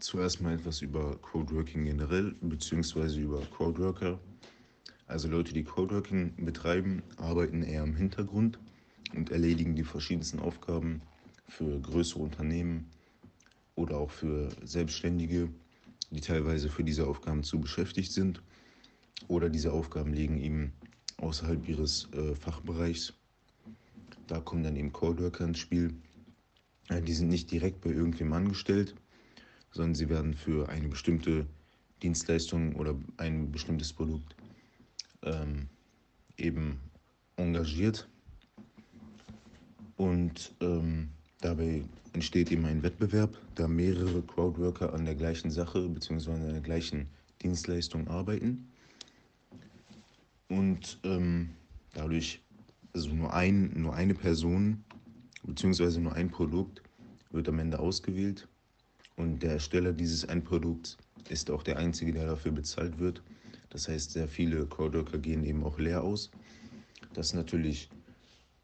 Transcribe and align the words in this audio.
Zuerst 0.00 0.40
mal 0.40 0.54
etwas 0.54 0.80
über 0.80 1.16
Codeworking 1.16 1.84
generell, 1.84 2.36
beziehungsweise 2.40 3.20
über 3.20 3.40
Codeworker. 3.46 4.20
Also 5.08 5.26
Leute, 5.28 5.52
die 5.52 5.64
Codeworking 5.64 6.44
betreiben, 6.44 7.02
arbeiten 7.16 7.64
eher 7.64 7.82
im 7.82 7.96
Hintergrund 7.96 8.60
und 9.16 9.30
erledigen 9.30 9.74
die 9.74 9.82
verschiedensten 9.82 10.38
Aufgaben 10.38 11.02
für 11.48 11.80
größere 11.80 12.20
Unternehmen 12.20 12.88
oder 13.74 13.98
auch 13.98 14.12
für 14.12 14.50
Selbstständige, 14.62 15.48
die 16.12 16.20
teilweise 16.20 16.68
für 16.68 16.84
diese 16.84 17.04
Aufgaben 17.08 17.42
zu 17.42 17.58
beschäftigt 17.58 18.12
sind 18.12 18.40
oder 19.26 19.48
diese 19.50 19.72
Aufgaben 19.72 20.12
liegen 20.12 20.38
eben 20.38 20.74
außerhalb 21.16 21.68
ihres 21.68 22.08
äh, 22.12 22.36
Fachbereichs. 22.36 23.14
Da 24.28 24.38
kommen 24.38 24.62
dann 24.62 24.76
eben 24.76 24.92
Codeworker 24.92 25.44
ins 25.44 25.58
Spiel. 25.58 25.92
Äh, 26.88 27.02
die 27.02 27.14
sind 27.14 27.30
nicht 27.30 27.50
direkt 27.50 27.80
bei 27.80 27.90
irgendwem 27.90 28.32
angestellt, 28.32 28.94
sondern 29.78 29.94
sie 29.94 30.08
werden 30.08 30.34
für 30.34 30.68
eine 30.68 30.88
bestimmte 30.88 31.46
Dienstleistung 32.02 32.74
oder 32.74 32.96
ein 33.16 33.52
bestimmtes 33.52 33.92
Produkt 33.92 34.34
ähm, 35.22 35.68
eben 36.36 36.80
engagiert. 37.36 38.08
Und 39.96 40.52
ähm, 40.60 41.10
dabei 41.40 41.84
entsteht 42.12 42.50
eben 42.50 42.64
ein 42.64 42.82
Wettbewerb, 42.82 43.38
da 43.54 43.68
mehrere 43.68 44.20
Crowdworker 44.22 44.92
an 44.92 45.04
der 45.04 45.14
gleichen 45.14 45.52
Sache 45.52 45.88
bzw. 45.88 46.32
an 46.32 46.52
der 46.54 46.60
gleichen 46.60 47.06
Dienstleistung 47.40 48.08
arbeiten. 48.08 48.66
Und 50.48 50.98
ähm, 51.04 51.50
dadurch, 51.94 52.40
also 52.94 53.10
nur, 53.10 53.32
ein, 53.32 53.70
nur 53.80 53.94
eine 53.94 54.14
Person 54.14 54.82
bzw. 55.44 56.00
nur 56.00 56.14
ein 56.14 56.30
Produkt 56.30 56.82
wird 57.30 57.48
am 57.48 57.60
Ende 57.60 57.78
ausgewählt. 57.78 58.48
Und 59.18 59.42
der 59.42 59.54
Ersteller 59.54 59.92
dieses 59.92 60.22
Endprodukts 60.24 60.96
ist 61.28 61.50
auch 61.50 61.64
der 61.64 61.76
einzige, 61.76 62.12
der 62.12 62.26
dafür 62.26 62.52
bezahlt 62.52 63.00
wird. 63.00 63.20
Das 63.68 63.88
heißt, 63.88 64.12
sehr 64.12 64.28
viele 64.28 64.64
Codeworker 64.64 65.18
gehen 65.18 65.44
eben 65.44 65.64
auch 65.64 65.78
leer 65.80 66.04
aus. 66.04 66.30
Das 67.14 67.26
ist 67.26 67.34
natürlich 67.34 67.90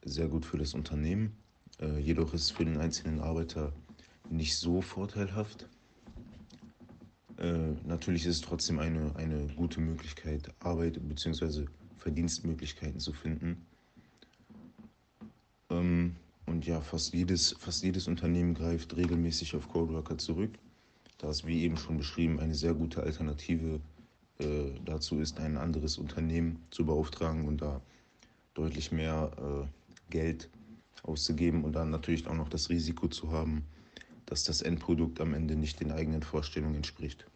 sehr 0.05 0.28
gut 0.28 0.46
für 0.46 0.56
das 0.56 0.72
Unternehmen. 0.72 1.36
Äh, 1.80 1.98
jedoch 1.98 2.33
ist 2.34 2.42
es 2.42 2.50
für 2.52 2.64
den 2.64 2.78
einzelnen 2.78 3.20
Arbeiter 3.20 3.72
nicht 4.30 4.56
so 4.56 4.80
vorteilhaft. 4.80 5.69
Äh, 7.39 7.72
natürlich 7.84 8.24
ist 8.24 8.36
es 8.36 8.41
trotzdem 8.41 8.78
eine, 8.78 9.14
eine 9.16 9.48
gute 9.56 9.80
Möglichkeit, 9.80 10.55
Arbeit 10.61 11.00
bzw. 11.02 11.66
Verdienstmöglichkeiten 11.98 13.00
zu 13.00 13.12
finden. 13.12 13.66
Ähm, 15.70 16.14
ja, 16.67 16.81
fast 16.81 17.15
jedes, 17.15 17.55
fast 17.59 17.83
jedes 17.83 18.09
Unternehmen 18.09 18.55
greift 18.55 18.97
regelmäßig 18.97 19.55
auf 19.55 19.69
Codeworker 19.69 20.19
zurück, 20.19 20.51
da 21.19 21.29
es, 21.29 21.47
wie 21.47 21.62
eben 21.62 21.77
schon 21.77 21.98
beschrieben, 21.98 22.41
eine 22.41 22.55
sehr 22.55 22.75
gute 22.75 23.03
Alternative 23.03 23.81
äh, 24.39 24.70
dazu 24.85 25.19
ist, 25.19 25.39
ein 25.39 25.57
anderes 25.57 25.98
Unternehmen 25.98 26.65
zu 26.70 26.85
beauftragen 26.85 27.47
und 27.47 27.62
da 27.62 27.81
deutlich 28.55 28.92
mehr 28.92 29.31
äh, 29.39 30.11
Geld 30.11 30.48
auszugeben 31.03 31.65
und 31.65 31.73
dann 31.73 31.91
natürlich 31.91 32.27
auch 32.27 32.35
noch 32.35 32.48
das 32.48 32.70
Risiko 32.70 33.09
zu 33.09 33.31
haben, 33.31 33.65
dass 34.27 34.45
das 34.45 34.62
Endprodukt 34.62 35.20
am 35.20 35.35
Ende 35.35 35.57
nicht 35.57 35.81
den 35.81 35.92
eigenen 35.92 36.23
Vorstellungen 36.23 36.77
entspricht. 36.77 37.27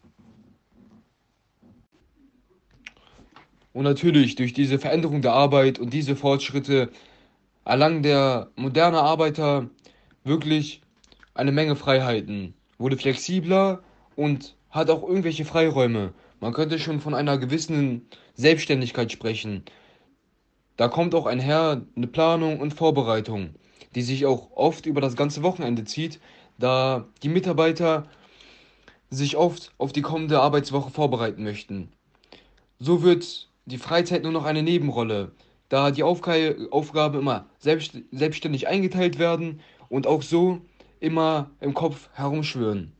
Und 3.73 3.83
natürlich 3.83 4.35
durch 4.35 4.53
diese 4.53 4.79
Veränderung 4.79 5.21
der 5.21 5.33
Arbeit 5.33 5.77
und 5.79 5.93
diese 5.93 6.15
Fortschritte 6.15 6.91
erlangt 7.69 8.03
der 8.03 8.49
moderne 8.55 8.99
Arbeiter 8.99 9.69
wirklich 10.23 10.81
eine 11.35 11.51
Menge 11.51 11.75
Freiheiten, 11.75 12.55
wurde 12.79 12.97
flexibler 12.97 13.83
und 14.15 14.55
hat 14.71 14.89
auch 14.89 15.03
irgendwelche 15.03 15.45
Freiräume. 15.45 16.13
Man 16.39 16.51
könnte 16.51 16.79
schon 16.79 16.99
von 16.99 17.13
einer 17.13 17.37
gewissen 17.37 18.07
Selbstständigkeit 18.33 19.11
sprechen. 19.11 19.65
Da 20.77 20.87
kommt 20.87 21.13
auch 21.13 21.27
einher 21.27 21.85
eine 21.95 22.07
Planung 22.07 22.59
und 22.59 22.73
Vorbereitung, 22.73 23.53
die 23.93 24.01
sich 24.01 24.25
auch 24.25 24.49
oft 24.55 24.87
über 24.87 24.99
das 24.99 25.15
ganze 25.15 25.43
Wochenende 25.43 25.83
zieht, 25.83 26.19
da 26.57 27.07
die 27.21 27.29
Mitarbeiter 27.29 28.07
sich 29.11 29.37
oft 29.37 29.73
auf 29.77 29.91
die 29.91 30.01
kommende 30.01 30.41
Arbeitswoche 30.41 30.89
vorbereiten 30.89 31.43
möchten. 31.43 31.89
So 32.79 33.03
wird 33.03 33.47
die 33.65 33.77
Freizeit 33.77 34.23
nur 34.23 34.31
noch 34.31 34.45
eine 34.45 34.63
Nebenrolle, 34.63 35.33
da 35.69 35.91
die 35.91 36.03
Aufgaben 36.03 37.19
immer 37.19 37.45
selbst, 37.59 37.97
selbstständig 38.11 38.67
eingeteilt 38.67 39.19
werden 39.19 39.61
und 39.87 40.07
auch 40.07 40.23
so 40.23 40.61
immer 40.99 41.51
im 41.61 41.73
Kopf 41.73 42.09
herumschwören. 42.13 42.91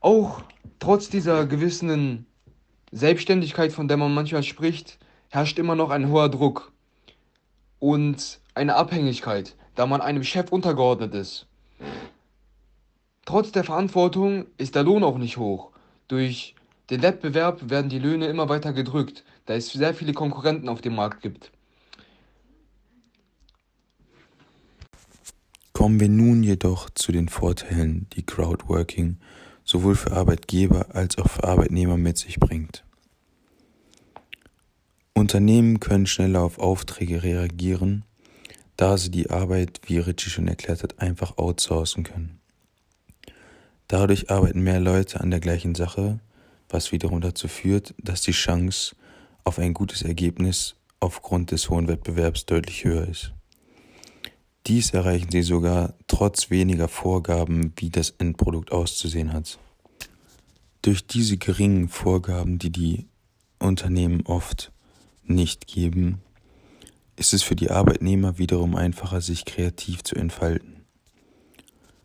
Auch 0.00 0.42
trotz 0.78 1.10
dieser 1.10 1.46
gewissen 1.46 2.26
Selbstständigkeit, 2.90 3.72
von 3.72 3.88
der 3.88 3.96
man 3.96 4.14
manchmal 4.14 4.42
spricht, 4.42 4.98
herrscht 5.28 5.58
immer 5.58 5.74
noch 5.74 5.90
ein 5.90 6.08
hoher 6.08 6.28
Druck 6.28 6.72
und 7.78 8.40
eine 8.54 8.76
Abhängigkeit, 8.76 9.56
da 9.74 9.86
man 9.86 10.00
einem 10.00 10.24
Chef 10.24 10.52
untergeordnet 10.52 11.14
ist. 11.14 11.46
Trotz 13.24 13.52
der 13.52 13.64
Verantwortung 13.64 14.46
ist 14.58 14.74
der 14.74 14.82
Lohn 14.82 15.04
auch 15.04 15.18
nicht 15.18 15.36
hoch. 15.36 15.70
Durch 16.08 16.54
den 16.92 17.00
Wettbewerb 17.00 17.70
werden 17.70 17.88
die 17.88 17.98
Löhne 17.98 18.26
immer 18.26 18.50
weiter 18.50 18.74
gedrückt, 18.74 19.24
da 19.46 19.54
es 19.54 19.72
sehr 19.72 19.94
viele 19.94 20.12
Konkurrenten 20.12 20.68
auf 20.68 20.82
dem 20.82 20.94
Markt 20.94 21.22
gibt. 21.22 21.50
Kommen 25.72 26.00
wir 26.00 26.10
nun 26.10 26.42
jedoch 26.42 26.90
zu 26.90 27.10
den 27.10 27.30
Vorteilen, 27.30 28.08
die 28.12 28.26
Crowdworking 28.26 29.16
sowohl 29.64 29.94
für 29.94 30.12
Arbeitgeber 30.12 30.94
als 30.94 31.16
auch 31.16 31.30
für 31.30 31.44
Arbeitnehmer 31.44 31.96
mit 31.96 32.18
sich 32.18 32.38
bringt. 32.38 32.84
Unternehmen 35.14 35.80
können 35.80 36.06
schneller 36.06 36.42
auf 36.42 36.58
Aufträge 36.58 37.22
reagieren, 37.22 38.04
da 38.76 38.98
sie 38.98 39.10
die 39.10 39.30
Arbeit, 39.30 39.80
wie 39.86 39.96
Richie 39.96 40.28
schon 40.28 40.46
erklärt 40.46 40.82
hat, 40.82 40.98
einfach 40.98 41.38
outsourcen 41.38 42.04
können. 42.04 42.38
Dadurch 43.88 44.30
arbeiten 44.30 44.60
mehr 44.60 44.80
Leute 44.80 45.20
an 45.20 45.30
der 45.30 45.40
gleichen 45.40 45.74
Sache 45.74 46.20
was 46.72 46.92
wiederum 46.92 47.20
dazu 47.20 47.48
führt, 47.48 47.94
dass 47.98 48.22
die 48.22 48.32
Chance 48.32 48.96
auf 49.44 49.58
ein 49.58 49.74
gutes 49.74 50.02
Ergebnis 50.02 50.76
aufgrund 51.00 51.50
des 51.50 51.68
hohen 51.68 51.88
Wettbewerbs 51.88 52.46
deutlich 52.46 52.84
höher 52.84 53.06
ist. 53.06 53.32
Dies 54.66 54.90
erreichen 54.90 55.30
sie 55.30 55.42
sogar 55.42 55.94
trotz 56.06 56.50
weniger 56.50 56.86
Vorgaben, 56.86 57.72
wie 57.76 57.90
das 57.90 58.10
Endprodukt 58.10 58.70
auszusehen 58.70 59.32
hat. 59.32 59.58
Durch 60.82 61.06
diese 61.06 61.36
geringen 61.36 61.88
Vorgaben, 61.88 62.58
die 62.58 62.70
die 62.70 63.06
Unternehmen 63.58 64.22
oft 64.26 64.72
nicht 65.24 65.66
geben, 65.66 66.20
ist 67.16 67.34
es 67.34 67.42
für 67.42 67.56
die 67.56 67.70
Arbeitnehmer 67.70 68.38
wiederum 68.38 68.76
einfacher, 68.76 69.20
sich 69.20 69.44
kreativ 69.44 70.02
zu 70.04 70.14
entfalten. 70.14 70.84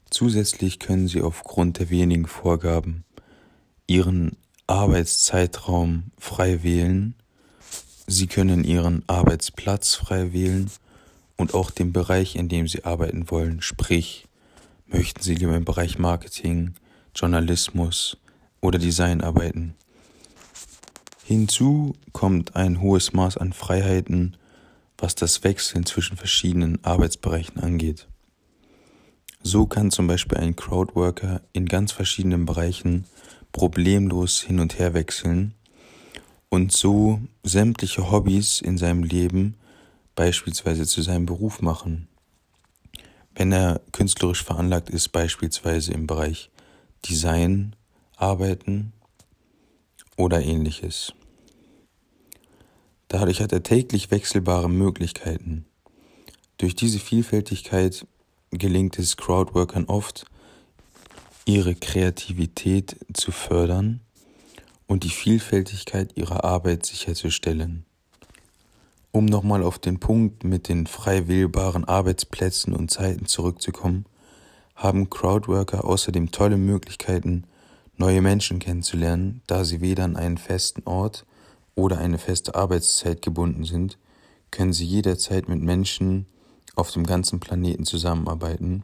Zusätzlich 0.09 0.79
können 0.79 1.07
sie 1.07 1.21
aufgrund 1.21 1.79
der 1.79 1.89
wenigen 1.89 2.27
Vorgaben 2.27 3.03
ihren 3.87 4.37
Arbeitszeitraum 4.67 6.11
frei 6.19 6.61
wählen. 6.61 7.15
Sie 8.05 8.27
können 8.27 8.65
Ihren 8.65 9.03
Arbeitsplatz 9.07 9.95
frei 9.95 10.33
wählen 10.33 10.69
und 11.37 11.53
auch 11.53 11.71
den 11.71 11.93
Bereich, 11.93 12.35
in 12.35 12.49
dem 12.49 12.67
Sie 12.67 12.83
arbeiten 12.83 13.31
wollen. 13.31 13.61
Sprich, 13.61 14.27
möchten 14.85 15.21
Sie 15.21 15.35
lieber 15.35 15.55
im 15.55 15.65
Bereich 15.65 15.97
Marketing, 15.97 16.75
Journalismus 17.15 18.17
oder 18.59 18.77
Design 18.77 19.21
arbeiten. 19.21 19.73
Hinzu 21.23 21.93
kommt 22.11 22.55
ein 22.55 22.81
hohes 22.81 23.13
Maß 23.13 23.37
an 23.37 23.53
Freiheiten, 23.53 24.37
was 24.97 25.15
das 25.15 25.43
Wechseln 25.43 25.85
zwischen 25.85 26.17
verschiedenen 26.17 26.83
Arbeitsbereichen 26.83 27.61
angeht. 27.61 28.07
So 29.43 29.65
kann 29.65 29.91
zum 29.91 30.07
Beispiel 30.07 30.37
ein 30.37 30.55
Crowdworker 30.55 31.41
in 31.53 31.67
ganz 31.67 31.91
verschiedenen 31.91 32.45
Bereichen 32.45 33.05
problemlos 33.57 34.41
hin 34.41 34.59
und 34.59 34.77
her 34.77 34.93
wechseln 34.93 35.55
und 36.49 36.71
so 36.71 37.19
sämtliche 37.41 38.11
Hobbys 38.11 38.61
in 38.61 38.77
seinem 38.77 39.01
Leben 39.01 39.55
beispielsweise 40.13 40.85
zu 40.85 41.01
seinem 41.01 41.25
Beruf 41.25 41.59
machen. 41.59 42.07
Wenn 43.33 43.51
er 43.51 43.81
künstlerisch 43.91 44.43
veranlagt 44.43 44.91
ist, 44.91 45.09
beispielsweise 45.09 45.91
im 45.91 46.05
Bereich 46.05 46.51
Design 47.09 47.75
arbeiten 48.15 48.93
oder 50.17 50.43
ähnliches. 50.43 51.13
Dadurch 53.07 53.41
hat 53.41 53.53
er 53.53 53.63
täglich 53.63 54.11
wechselbare 54.11 54.69
Möglichkeiten. 54.69 55.65
Durch 56.59 56.75
diese 56.75 56.99
Vielfältigkeit 56.99 58.05
gelingt 58.51 58.99
es 58.99 59.17
Crowdworkern 59.17 59.85
oft, 59.85 60.27
ihre 61.47 61.75
Kreativität 61.75 62.97
zu 63.13 63.31
fördern 63.31 64.01
und 64.85 65.05
die 65.05 65.09
Vielfältigkeit 65.09 66.17
ihrer 66.17 66.43
Arbeit 66.43 66.85
sicherzustellen. 66.85 67.85
Um 69.13 69.25
nochmal 69.25 69.63
auf 69.63 69.79
den 69.79 69.97
Punkt 69.97 70.43
mit 70.43 70.67
den 70.67 70.87
frei 70.87 71.29
wählbaren 71.29 71.85
Arbeitsplätzen 71.85 72.73
und 72.73 72.91
Zeiten 72.91 73.27
zurückzukommen, 73.27 74.05
haben 74.75 75.09
Crowdworker 75.09 75.85
außerdem 75.85 76.31
tolle 76.31 76.57
Möglichkeiten, 76.57 77.45
neue 77.95 78.21
Menschen 78.21 78.59
kennenzulernen, 78.59 79.41
da 79.47 79.63
sie 79.63 79.79
weder 79.79 80.03
an 80.03 80.17
einen 80.17 80.37
festen 80.37 80.83
Ort 80.83 81.25
oder 81.75 81.97
eine 81.97 82.17
feste 82.17 82.55
Arbeitszeit 82.55 83.21
gebunden 83.21 83.63
sind, 83.63 83.97
können 84.51 84.73
sie 84.73 84.85
jederzeit 84.85 85.47
mit 85.47 85.61
Menschen 85.61 86.25
auf 86.75 86.91
dem 86.91 87.05
ganzen 87.05 87.39
Planeten 87.39 87.85
zusammenarbeiten 87.85 88.83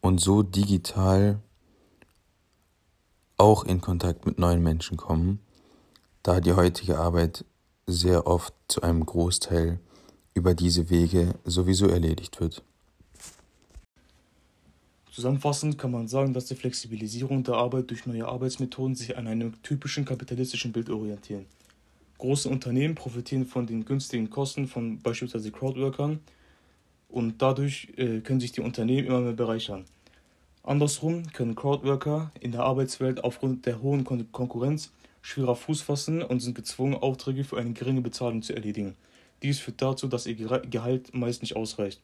und 0.00 0.20
so 0.20 0.44
digital 0.44 1.40
auch 3.40 3.64
in 3.64 3.80
Kontakt 3.80 4.26
mit 4.26 4.38
neuen 4.38 4.62
Menschen 4.62 4.98
kommen, 4.98 5.40
da 6.22 6.40
die 6.40 6.52
heutige 6.52 6.98
Arbeit 6.98 7.46
sehr 7.86 8.26
oft 8.26 8.52
zu 8.68 8.82
einem 8.82 9.04
Großteil 9.06 9.80
über 10.34 10.54
diese 10.54 10.90
Wege 10.90 11.34
sowieso 11.44 11.86
erledigt 11.88 12.38
wird. 12.38 12.62
Zusammenfassend 15.10 15.78
kann 15.78 15.90
man 15.90 16.06
sagen, 16.06 16.34
dass 16.34 16.44
die 16.44 16.54
Flexibilisierung 16.54 17.42
der 17.42 17.54
Arbeit 17.54 17.90
durch 17.90 18.04
neue 18.04 18.28
Arbeitsmethoden 18.28 18.94
sich 18.94 19.16
an 19.16 19.26
einem 19.26 19.60
typischen 19.62 20.04
kapitalistischen 20.04 20.72
Bild 20.72 20.90
orientieren. 20.90 21.46
Große 22.18 22.48
Unternehmen 22.48 22.94
profitieren 22.94 23.46
von 23.46 23.66
den 23.66 23.86
günstigen 23.86 24.28
Kosten 24.28 24.68
von 24.68 25.00
beispielsweise 25.00 25.50
Crowdworkern 25.50 26.20
und 27.08 27.40
dadurch 27.40 27.88
äh, 27.96 28.20
können 28.20 28.40
sich 28.40 28.52
die 28.52 28.60
Unternehmen 28.60 29.06
immer 29.06 29.20
mehr 29.20 29.32
bereichern. 29.32 29.86
Andersrum 30.62 31.32
können 31.32 31.54
Crowdworker 31.54 32.30
in 32.40 32.52
der 32.52 32.62
Arbeitswelt 32.62 33.24
aufgrund 33.24 33.66
der 33.66 33.80
hohen 33.80 34.04
Kon 34.04 34.30
Konkurrenz 34.30 34.92
schwerer 35.22 35.56
Fuß 35.56 35.82
fassen 35.82 36.22
und 36.22 36.40
sind 36.40 36.54
gezwungen, 36.54 36.94
Aufträge 36.94 37.44
für 37.44 37.58
eine 37.58 37.72
geringe 37.72 38.00
Bezahlung 38.00 38.42
zu 38.42 38.54
erledigen. 38.54 38.96
Dies 39.42 39.58
führt 39.58 39.80
dazu, 39.80 40.06
dass 40.06 40.26
ihr 40.26 40.34
Gehalt 40.34 41.14
meist 41.14 41.42
nicht 41.42 41.56
ausreicht. 41.56 42.00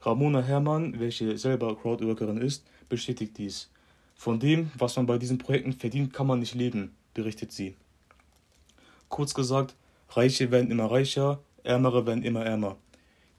Ramona 0.00 0.42
Herrmann, 0.42 0.98
welche 1.00 1.36
selber 1.38 1.76
Crowdworkerin 1.76 2.38
ist, 2.38 2.64
bestätigt 2.88 3.36
dies. 3.36 3.70
Von 4.14 4.40
dem, 4.40 4.70
was 4.76 4.96
man 4.96 5.06
bei 5.06 5.18
diesen 5.18 5.38
Projekten 5.38 5.72
verdient, 5.72 6.12
kann 6.12 6.26
man 6.26 6.40
nicht 6.40 6.54
leben, 6.54 6.94
berichtet 7.14 7.52
sie. 7.52 7.76
Kurz 9.08 9.34
gesagt, 9.34 9.74
Reiche 10.10 10.50
werden 10.50 10.70
immer 10.70 10.90
reicher, 10.90 11.40
Ärmere 11.62 12.06
werden 12.06 12.24
immer 12.24 12.44
ärmer. 12.44 12.76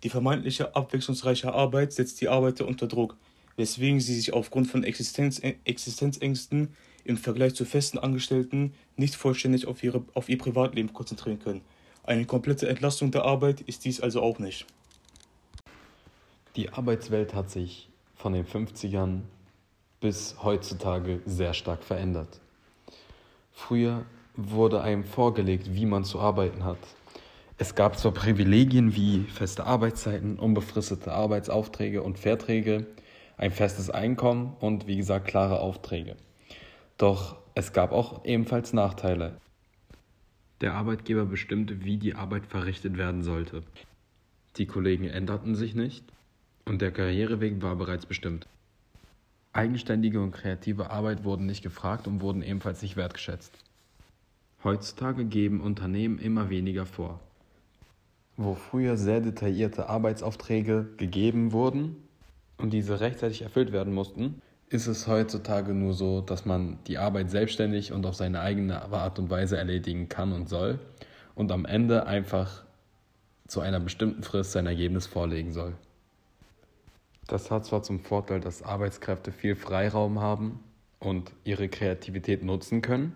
Die 0.03 0.09
vermeintliche 0.09 0.75
abwechslungsreiche 0.75 1.53
Arbeit 1.53 1.93
setzt 1.93 2.21
die 2.21 2.29
Arbeiter 2.29 2.67
unter 2.67 2.87
Druck, 2.87 3.17
weswegen 3.57 3.99
sie 3.99 4.15
sich 4.15 4.33
aufgrund 4.33 4.67
von 4.67 4.83
Existenz, 4.83 5.41
Existenzängsten 5.65 6.69
im 7.03 7.17
Vergleich 7.17 7.55
zu 7.55 7.65
festen 7.65 7.97
Angestellten 7.97 8.73
nicht 8.95 9.15
vollständig 9.15 9.67
auf, 9.67 9.83
ihre, 9.83 10.03
auf 10.13 10.29
ihr 10.29 10.37
Privatleben 10.37 10.93
konzentrieren 10.93 11.39
können. 11.39 11.61
Eine 12.03 12.25
komplette 12.25 12.67
Entlastung 12.67 13.11
der 13.11 13.23
Arbeit 13.23 13.61
ist 13.61 13.85
dies 13.85 13.99
also 14.01 14.21
auch 14.21 14.39
nicht. 14.39 14.65
Die 16.55 16.69
Arbeitswelt 16.69 17.33
hat 17.33 17.51
sich 17.51 17.89
von 18.15 18.33
den 18.33 18.45
50ern 18.45 19.21
bis 20.01 20.35
heutzutage 20.43 21.21
sehr 21.25 21.53
stark 21.53 21.83
verändert. 21.83 22.39
Früher 23.51 24.05
wurde 24.35 24.81
einem 24.81 25.03
vorgelegt, 25.03 25.73
wie 25.73 25.85
man 25.85 26.03
zu 26.03 26.19
arbeiten 26.19 26.63
hat. 26.63 26.77
Es 27.57 27.75
gab 27.75 27.99
zwar 27.99 28.13
Privilegien 28.13 28.95
wie 28.95 29.25
feste 29.25 29.65
Arbeitszeiten, 29.65 30.39
unbefristete 30.39 31.11
Arbeitsaufträge 31.11 32.01
und 32.01 32.17
Verträge, 32.17 32.87
ein 33.39 33.51
festes 33.51 33.89
Einkommen 33.89 34.53
und 34.59 34.85
wie 34.85 34.97
gesagt 34.97 35.27
klare 35.27 35.61
Aufträge. 35.61 36.17
Doch 36.97 37.37
es 37.55 37.71
gab 37.71 37.93
auch 37.93 38.25
ebenfalls 38.25 38.73
Nachteile. 38.73 39.37
Der 40.59 40.73
Arbeitgeber 40.73 41.25
bestimmte, 41.25 41.85
wie 41.85 41.97
die 41.97 42.15
Arbeit 42.15 42.45
verrichtet 42.45 42.97
werden 42.97 43.23
sollte. 43.23 43.63
Die 44.57 44.65
Kollegen 44.65 45.05
änderten 45.05 45.55
sich 45.55 45.73
nicht 45.73 46.03
und 46.65 46.81
der 46.81 46.91
Karriereweg 46.91 47.61
war 47.61 47.77
bereits 47.77 48.05
bestimmt. 48.05 48.45
Eigenständige 49.53 50.21
und 50.21 50.31
kreative 50.31 50.89
Arbeit 50.89 51.23
wurden 51.23 51.45
nicht 51.45 51.63
gefragt 51.63 52.07
und 52.07 52.19
wurden 52.19 52.41
ebenfalls 52.41 52.81
nicht 52.81 52.97
wertgeschätzt. 52.97 53.57
Heutzutage 54.65 55.23
geben 55.23 55.61
Unternehmen 55.61 56.19
immer 56.19 56.49
weniger 56.49 56.85
vor. 56.85 57.21
Wo 58.35 58.55
früher 58.55 58.97
sehr 58.97 59.21
detaillierte 59.21 59.87
Arbeitsaufträge 59.87 60.89
gegeben 60.97 61.53
wurden 61.53 61.95
und 62.59 62.71
diese 62.71 62.99
rechtzeitig 62.99 63.41
erfüllt 63.41 63.71
werden 63.71 63.93
mussten, 63.93 64.41
ist 64.69 64.87
es 64.87 65.07
heutzutage 65.07 65.73
nur 65.73 65.93
so, 65.93 66.21
dass 66.21 66.45
man 66.45 66.77
die 66.85 66.99
Arbeit 66.99 67.31
selbstständig 67.31 67.91
und 67.91 68.05
auf 68.05 68.15
seine 68.15 68.41
eigene 68.41 68.91
Art 68.91 69.17
und 69.17 69.29
Weise 69.29 69.57
erledigen 69.57 70.09
kann 70.09 70.31
und 70.31 70.47
soll 70.47 70.79
und 71.33 71.51
am 71.51 71.65
Ende 71.65 72.05
einfach 72.05 72.63
zu 73.47 73.61
einer 73.61 73.79
bestimmten 73.79 74.21
Frist 74.21 74.51
sein 74.51 74.67
Ergebnis 74.67 75.07
vorlegen 75.07 75.51
soll. 75.51 75.73
Das 77.25 77.49
hat 77.49 77.65
zwar 77.65 77.81
zum 77.81 77.99
Vorteil, 77.99 78.39
dass 78.39 78.61
Arbeitskräfte 78.61 79.31
viel 79.31 79.55
Freiraum 79.55 80.19
haben 80.19 80.59
und 80.99 81.31
ihre 81.43 81.69
Kreativität 81.69 82.43
nutzen 82.43 82.81
können, 82.81 83.15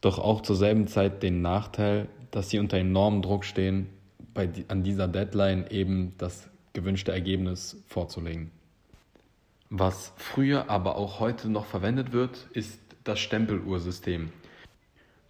doch 0.00 0.18
auch 0.18 0.40
zur 0.40 0.56
selben 0.56 0.88
Zeit 0.88 1.22
den 1.22 1.42
Nachteil, 1.42 2.08
dass 2.30 2.50
sie 2.50 2.58
unter 2.58 2.78
enormem 2.78 3.22
Druck 3.22 3.44
stehen, 3.44 3.88
bei, 4.34 4.48
an 4.68 4.82
dieser 4.82 5.08
Deadline 5.08 5.66
eben 5.70 6.14
das 6.18 6.48
gewünschte 6.72 7.12
Ergebnis 7.12 7.82
vorzulegen. 7.86 8.50
Was 9.70 10.12
früher, 10.16 10.70
aber 10.70 10.96
auch 10.96 11.20
heute 11.20 11.50
noch 11.50 11.66
verwendet 11.66 12.12
wird, 12.12 12.46
ist 12.52 12.80
das 13.04 13.18
Stempeluhrsystem. 13.20 14.32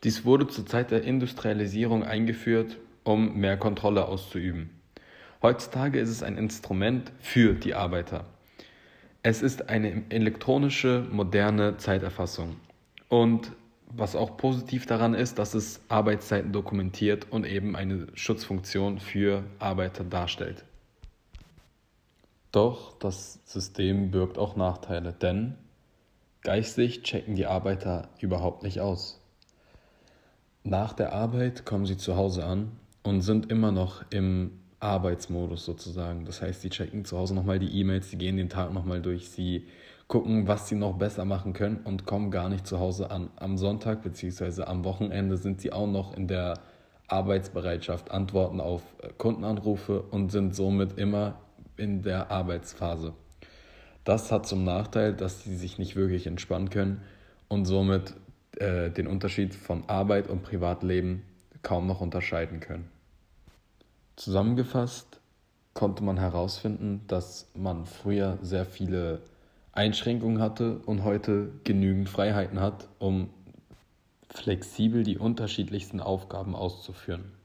Dies 0.05 0.25
wurde 0.25 0.47
zur 0.47 0.67
Zeit 0.67 0.93
der 0.93 1.03
Industrialisierung 1.03 2.05
eingeführt, 2.05 2.77
um 3.03 3.37
mehr 3.39 3.57
Kontrolle 3.57 4.07
auszuüben. 4.07 4.71
Heutzutage 5.43 5.99
ist 5.99 6.09
es 6.09 6.23
ein 6.23 6.37
Instrument 6.37 7.13
für 7.19 7.55
die 7.55 7.75
Arbeiter. 7.75 8.25
Es 9.23 9.43
ist 9.43 9.69
eine 9.69 10.05
elektronische, 10.11 11.07
moderne 11.11 11.77
Zeiterfassung. 11.77 12.57
Und 13.09 13.53
was 13.91 14.15
auch 14.15 14.37
positiv 14.37 14.87
daran 14.87 15.15
ist, 15.15 15.39
dass 15.39 15.55
es 15.55 15.81
Arbeitszeiten 15.89 16.53
dokumentiert 16.53 17.27
und 17.31 17.47
eben 17.47 17.75
eine 17.75 18.07
Schutzfunktion 18.15 19.01
für 19.01 19.45
Arbeiter 19.59 20.05
darstellt. 20.05 20.65
Doch 22.53 22.99
das 22.99 23.41
System 23.45 24.11
birgt 24.11 24.39
auch 24.39 24.57
Nachteile, 24.57 25.13
denn 25.13 25.55
geistig 26.43 27.03
checken 27.03 27.35
die 27.35 27.47
Arbeiter 27.47 28.09
überhaupt 28.21 28.63
nicht 28.63 28.81
aus. 28.81 29.21
Nach 30.65 30.93
der 30.93 31.13
Arbeit 31.13 31.67
kommen 31.67 31.87
sie 31.87 31.97
zu 31.97 32.17
Hause 32.17 32.45
an 32.45 32.73
und 33.03 33.21
sind 33.21 33.51
immer 33.51 33.73
noch 33.73 34.05
im 34.11 34.61
Arbeitsmodus 34.81 35.65
sozusagen. 35.65 36.25
Das 36.25 36.41
heißt, 36.41 36.63
sie 36.63 36.71
checken 36.71 37.05
zu 37.05 37.19
Hause 37.19 37.35
nochmal 37.35 37.59
die 37.59 37.81
E-Mails, 37.81 38.11
sie 38.11 38.19
gehen 38.19 38.37
den 38.37 38.49
Tag 38.49 38.73
nochmal 38.73 39.03
durch, 39.03 39.29
sie 39.29 39.67
gucken, 40.07 40.49
was 40.49 40.69
sie 40.69 40.75
noch 40.75 40.97
besser 40.97 41.25
machen 41.25 41.53
können 41.53 41.81
und 41.85 42.07
kommen 42.07 42.31
gar 42.31 42.49
nicht 42.49 42.67
zu 42.67 42.79
Hause 42.79 43.11
an. 43.11 43.31
Am 43.37 43.59
Sonntag 43.59 44.03
bzw. 44.03 44.63
am 44.63 44.85
Wochenende 44.85 45.37
sind 45.37 45.61
sie 45.61 45.73
auch 45.73 45.87
noch 45.87 46.17
in 46.17 46.29
der 46.29 46.61
Arbeitsbereitschaft, 47.09 48.11
antworten 48.11 48.61
auf 48.61 48.83
Kundenanrufe 49.19 50.03
und 50.03 50.31
sind 50.31 50.55
somit 50.55 50.99
immer 50.99 51.39
in 51.79 52.03
der 52.03 52.31
Arbeitsphase. 52.31 53.15
Das 54.05 54.33
hat 54.33 54.47
zum 54.47 54.65
Nachteil, 54.65 55.15
dass 55.15 55.45
sie 55.45 55.57
sich 55.57 55.79
nicht 55.79 55.97
wirklich 55.97 56.27
entspannen 56.27 56.71
können 56.71 57.03
und 57.49 57.67
somit 57.67 58.15
äh, 58.57 58.91
den 58.91 59.07
Unterschied 59.07 59.55
von 59.55 59.89
Arbeit 59.89 60.29
und 60.29 60.43
Privatleben 60.43 61.23
kaum 61.63 61.87
noch 61.87 62.01
unterscheiden 62.01 62.61
können. 62.61 62.89
Zusammengefasst 64.17 65.21
konnte 65.75 66.03
man 66.03 66.19
herausfinden, 66.19 67.03
dass 67.07 67.51
man 67.55 67.87
früher 67.87 68.39
sehr 68.43 68.65
viele 68.65 69.21
Einschränkungen 69.73 70.41
hatte 70.41 70.79
und 70.87 71.05
heute 71.05 71.53
genügend 71.63 72.09
Freiheiten 72.09 72.59
hat, 72.59 72.89
um 72.99 73.31
flexibel 74.29 75.05
die 75.05 75.19
unterschiedlichsten 75.19 76.01
Aufgaben 76.01 76.57
auszuführen. 76.57 77.38